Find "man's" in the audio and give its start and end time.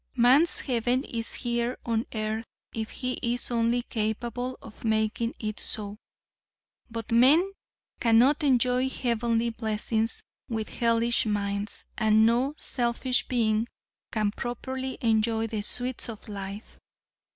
0.15-0.61